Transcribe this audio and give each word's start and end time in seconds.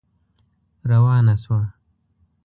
روانه 0.89 1.35
شوه. 1.43 1.61